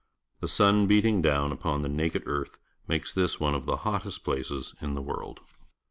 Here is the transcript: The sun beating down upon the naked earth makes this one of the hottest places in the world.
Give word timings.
The 0.39 0.47
sun 0.47 0.87
beating 0.87 1.21
down 1.21 1.51
upon 1.51 1.83
the 1.83 1.87
naked 1.87 2.23
earth 2.25 2.57
makes 2.87 3.13
this 3.13 3.39
one 3.39 3.53
of 3.53 3.67
the 3.67 3.77
hottest 3.85 4.23
places 4.23 4.73
in 4.81 4.95
the 4.95 4.99
world. 5.03 5.41